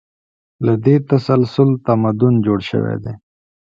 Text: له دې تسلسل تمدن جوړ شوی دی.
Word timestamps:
له 0.65 0.73
دې 0.83 0.95
تسلسل 1.09 1.69
تمدن 1.85 2.33
جوړ 2.45 2.59
شوی 2.69 2.95
دی. 3.03 3.13